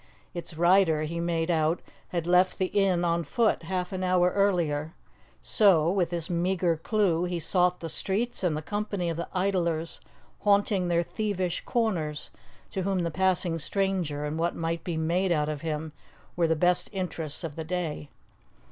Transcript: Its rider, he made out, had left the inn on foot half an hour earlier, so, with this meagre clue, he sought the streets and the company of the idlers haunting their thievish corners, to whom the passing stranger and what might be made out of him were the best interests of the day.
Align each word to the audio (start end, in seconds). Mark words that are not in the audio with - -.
Its 0.33 0.55
rider, 0.57 1.03
he 1.03 1.19
made 1.19 1.51
out, 1.51 1.79
had 2.07 2.25
left 2.25 2.57
the 2.57 2.65
inn 2.73 3.05
on 3.05 3.23
foot 3.23 3.61
half 3.61 3.91
an 3.91 4.03
hour 4.03 4.31
earlier, 4.31 4.95
so, 5.43 5.91
with 5.91 6.09
this 6.09 6.27
meagre 6.27 6.75
clue, 6.75 7.25
he 7.25 7.39
sought 7.39 7.81
the 7.81 7.87
streets 7.87 8.43
and 8.43 8.57
the 8.57 8.63
company 8.63 9.11
of 9.11 9.17
the 9.17 9.27
idlers 9.31 10.01
haunting 10.39 10.87
their 10.87 11.03
thievish 11.03 11.61
corners, 11.65 12.31
to 12.71 12.81
whom 12.81 13.03
the 13.03 13.11
passing 13.11 13.59
stranger 13.59 14.25
and 14.25 14.39
what 14.39 14.55
might 14.55 14.83
be 14.83 14.97
made 14.97 15.31
out 15.31 15.49
of 15.49 15.61
him 15.61 15.91
were 16.35 16.47
the 16.47 16.55
best 16.55 16.89
interests 16.91 17.43
of 17.43 17.55
the 17.55 17.63
day. 17.63 18.09